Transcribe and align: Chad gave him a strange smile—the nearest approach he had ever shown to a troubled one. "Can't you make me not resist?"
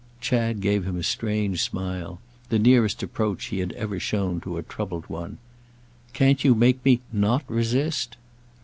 Chad 0.19 0.61
gave 0.61 0.83
him 0.83 0.97
a 0.97 1.03
strange 1.03 1.61
smile—the 1.61 2.57
nearest 2.57 3.03
approach 3.03 3.45
he 3.45 3.59
had 3.59 3.71
ever 3.73 3.99
shown 3.99 4.41
to 4.41 4.57
a 4.57 4.63
troubled 4.63 5.05
one. 5.11 5.37
"Can't 6.11 6.43
you 6.43 6.55
make 6.55 6.83
me 6.83 7.01
not 7.13 7.43
resist?" 7.47 8.17